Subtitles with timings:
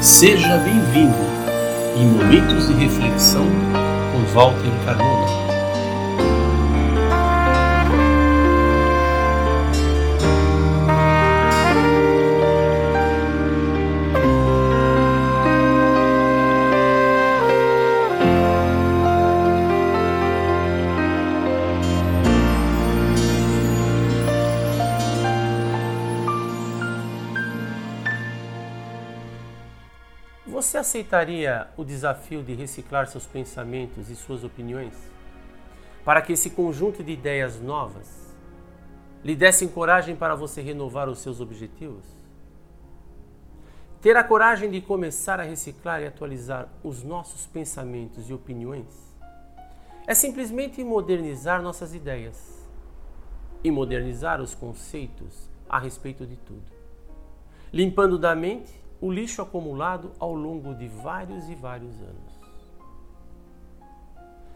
[0.00, 1.16] Seja bem-vindo
[1.96, 3.46] em Momentos de Reflexão
[4.12, 5.45] com Walter Carmona.
[30.66, 34.94] Você aceitaria o desafio de reciclar seus pensamentos e suas opiniões?
[36.04, 38.34] Para que esse conjunto de ideias novas
[39.22, 42.04] lhe dessem coragem para você renovar os seus objetivos?
[44.02, 49.14] Ter a coragem de começar a reciclar e atualizar os nossos pensamentos e opiniões
[50.04, 52.68] é simplesmente modernizar nossas ideias
[53.62, 56.72] e modernizar os conceitos a respeito de tudo,
[57.72, 62.36] limpando da mente o lixo acumulado ao longo de vários e vários anos.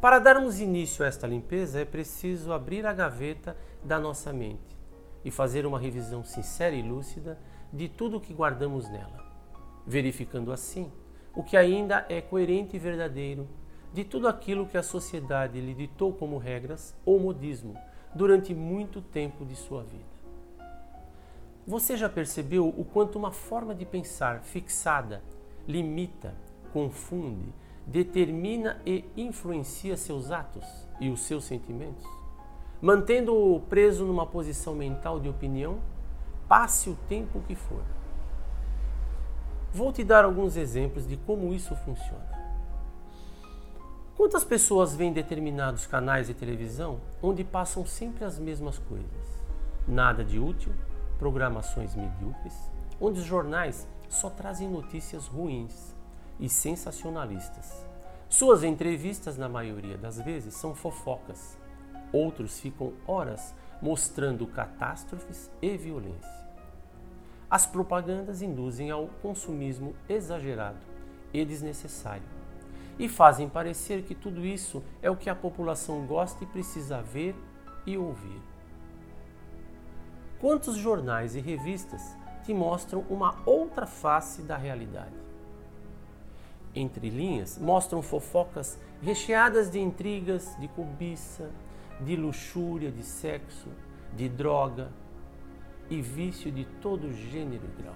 [0.00, 4.76] Para darmos início a esta limpeza, é preciso abrir a gaveta da nossa mente
[5.24, 7.38] e fazer uma revisão sincera e lúcida
[7.72, 9.24] de tudo o que guardamos nela,
[9.86, 10.90] verificando assim
[11.34, 13.48] o que ainda é coerente e verdadeiro
[13.92, 17.76] de tudo aquilo que a sociedade lhe ditou como regras ou modismo
[18.14, 20.11] durante muito tempo de sua vida.
[21.66, 25.22] Você já percebeu o quanto uma forma de pensar fixada
[25.66, 26.34] limita,
[26.72, 27.54] confunde,
[27.86, 30.64] determina e influencia seus atos
[31.00, 32.04] e os seus sentimentos?
[32.80, 35.78] Mantendo-o preso numa posição mental de opinião,
[36.48, 37.82] passe o tempo que for.
[39.72, 42.42] Vou te dar alguns exemplos de como isso funciona.
[44.16, 49.42] Quantas pessoas veem determinados canais de televisão onde passam sempre as mesmas coisas?
[49.86, 50.72] Nada de útil,
[51.22, 52.68] programações medíocres,
[53.00, 55.94] onde os jornais só trazem notícias ruins
[56.40, 57.86] e sensacionalistas.
[58.28, 61.56] Suas entrevistas, na maioria das vezes, são fofocas.
[62.12, 66.44] Outros ficam horas mostrando catástrofes e violência.
[67.48, 70.84] As propagandas induzem ao consumismo exagerado
[71.32, 72.26] e desnecessário
[72.98, 77.36] e fazem parecer que tudo isso é o que a população gosta e precisa ver
[77.86, 78.51] e ouvir.
[80.42, 85.14] Quantos jornais e revistas te mostram uma outra face da realidade?
[86.74, 91.48] Entre linhas, mostram fofocas recheadas de intrigas, de cobiça,
[92.00, 93.68] de luxúria, de sexo,
[94.16, 94.90] de droga
[95.88, 97.94] e vício de todo gênero e grau.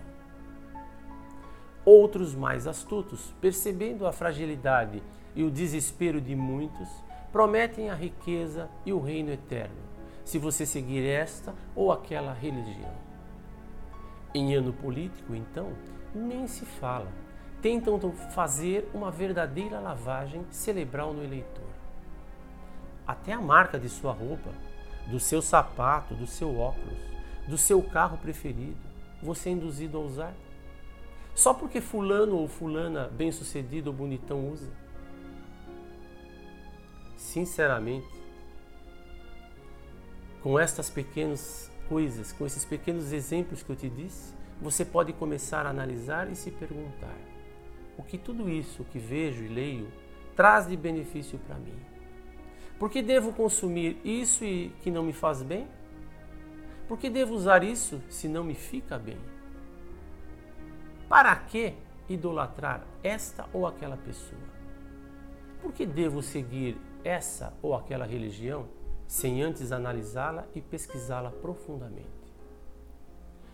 [1.85, 5.03] Outros mais astutos, percebendo a fragilidade
[5.35, 6.89] e o desespero de muitos,
[7.33, 9.96] prometem a riqueza e o reino eterno
[10.27, 12.93] se você seguir esta ou aquela religião.
[14.35, 15.73] Em ano político, então,
[16.13, 17.07] nem se fala.
[17.63, 17.99] Tentam
[18.35, 21.69] fazer uma verdadeira lavagem cerebral no eleitor.
[23.07, 24.51] Até a marca de sua roupa,
[25.07, 26.99] do seu sapato, do seu óculos,
[27.47, 28.77] do seu carro preferido,
[29.23, 30.35] você é induzido a usar.
[31.37, 34.73] Só porque fulano ou fulana bem-sucedido ou bonitão usa.
[37.17, 38.26] Sinceramente,
[40.47, 45.67] com estas pequenas coisas, com esses pequenos exemplos que eu te disse, você pode começar
[45.67, 47.19] a analisar e se perguntar:
[47.99, 49.89] o que tudo isso que vejo e leio
[50.37, 51.75] traz de benefício para mim?
[52.79, 55.67] Por que devo consumir isso e que não me faz bem?
[56.87, 59.19] Por que devo usar isso se não me fica bem?
[61.09, 61.75] Para que
[62.09, 64.41] idolatrar esta ou aquela pessoa?
[65.61, 68.69] Por que devo seguir essa ou aquela religião
[69.07, 72.07] sem antes analisá-la e pesquisá-la profundamente.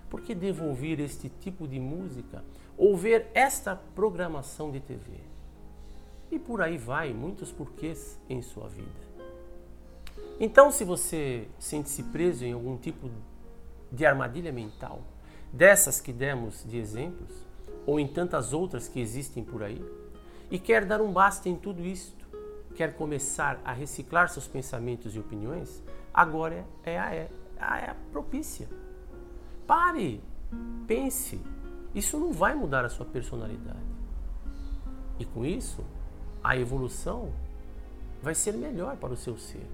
[0.08, 2.44] Por que devo ouvir este tipo de música
[2.76, 5.12] ou ver esta programação de TV?
[6.30, 9.12] E por aí vai, muitos porquês em sua vida.
[10.40, 13.10] Então, se você sente-se preso em algum tipo
[13.90, 15.02] de armadilha mental,
[15.52, 17.32] dessas que demos de exemplos,
[17.86, 19.84] ou em tantas outras que existem por aí,
[20.50, 22.21] e quer dar um basta em tudo isto,
[22.72, 25.82] quer começar a reciclar seus pensamentos e opiniões,
[26.12, 28.68] agora é a, é a, é a propícia.
[29.66, 30.22] Pare,
[30.86, 31.40] pense.
[31.94, 33.78] Isso não vai mudar a sua personalidade.
[35.18, 35.84] E com isso,
[36.42, 37.32] a evolução
[38.22, 39.66] vai ser melhor para o seu ser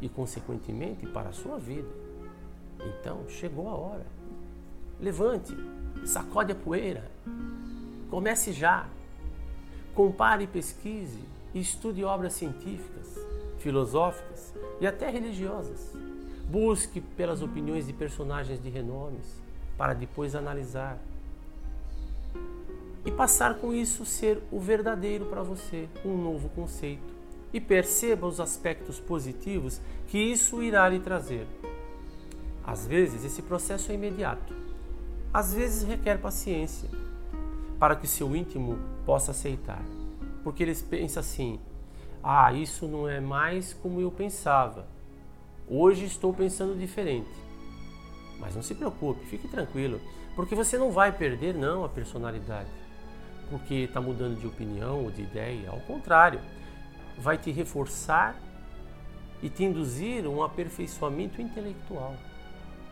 [0.00, 1.88] e, consequentemente, para a sua vida.
[2.80, 4.06] Então, chegou a hora.
[5.00, 5.54] Levante,
[6.04, 7.10] sacode a poeira,
[8.10, 8.86] comece já.
[9.94, 11.24] Compare e pesquise,
[11.54, 13.16] e estude obras científicas,
[13.58, 15.92] filosóficas e até religiosas.
[16.48, 19.40] Busque pelas opiniões de personagens de renomes
[19.76, 20.98] para depois analisar
[23.04, 27.16] e passar com isso ser o verdadeiro para você, um novo conceito.
[27.52, 31.46] E perceba os aspectos positivos que isso irá lhe trazer.
[32.62, 34.54] Às vezes esse processo é imediato,
[35.32, 36.88] às vezes requer paciência
[37.78, 39.82] para que seu íntimo possa aceitar,
[40.48, 41.60] porque eles pensam assim:
[42.22, 44.86] ah, isso não é mais como eu pensava.
[45.68, 47.28] Hoje estou pensando diferente.
[48.40, 50.00] Mas não se preocupe, fique tranquilo,
[50.34, 52.70] porque você não vai perder não a personalidade,
[53.50, 55.68] porque está mudando de opinião ou de ideia.
[55.68, 56.40] Ao contrário,
[57.18, 58.34] vai te reforçar
[59.42, 62.14] e te induzir a um aperfeiçoamento intelectual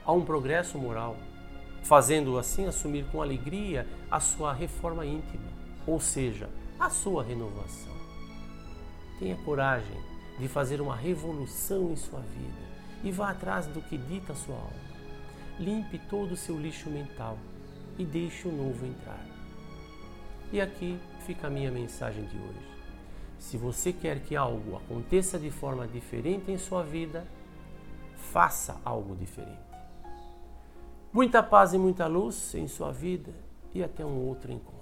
[0.05, 1.17] a um progresso moral,
[1.82, 5.49] fazendo assim assumir com alegria a sua reforma íntima,
[5.87, 7.94] ou seja, a sua renovação.
[9.19, 9.96] Tenha coragem
[10.38, 12.67] de fazer uma revolução em sua vida
[13.02, 14.87] e vá atrás do que dita a sua alma.
[15.58, 17.38] Limpe todo o seu lixo mental
[17.99, 19.25] e deixe o novo entrar.
[20.52, 22.76] E aqui fica a minha mensagem de hoje.
[23.38, 27.26] Se você quer que algo aconteça de forma diferente em sua vida,
[28.17, 29.67] faça algo diferente.
[31.12, 33.32] Muita paz e muita luz em sua vida
[33.75, 34.75] e até um outro encontro.